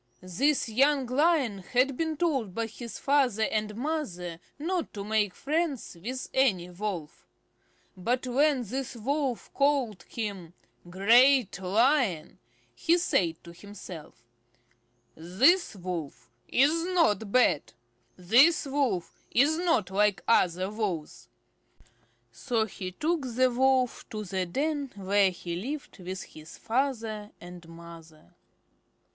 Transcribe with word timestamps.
This 0.23 0.67
young 0.67 1.05
Lion 1.05 1.59
had 1.59 1.95
been 1.95 2.17
told 2.17 2.55
by 2.55 2.65
his 2.65 2.97
father 2.97 3.43
and 3.43 3.75
mother 3.75 4.39
not 4.57 4.91
to 4.95 5.03
make 5.03 5.35
friends 5.35 5.95
with 6.03 6.27
any 6.33 6.71
Wolf. 6.71 7.27
But 7.95 8.25
when 8.25 8.63
this 8.63 8.95
Wolf 8.95 9.53
called 9.53 10.01
him 10.09 10.55
"Great 10.89 11.59
Lion," 11.59 12.39
he 12.73 12.97
said 12.97 13.43
to 13.43 13.53
himself: 13.53 14.23
"This 15.13 15.75
Wolf 15.75 16.31
is 16.47 16.83
not 16.95 17.31
bad. 17.31 17.73
This 18.17 18.65
Wolf 18.65 19.23
is 19.29 19.59
not 19.59 19.91
like 19.91 20.23
other 20.27 20.71
Wolves." 20.71 21.29
So 22.31 22.65
he 22.65 22.91
took 22.91 23.35
the 23.35 23.51
Wolf 23.51 24.09
to 24.09 24.23
the 24.23 24.47
den 24.47 24.93
where 24.95 25.29
he 25.29 25.55
lived 25.55 25.99
with 25.99 26.23
his 26.23 26.57
father 26.57 27.29
and 27.39 27.69
mother. 27.69 28.33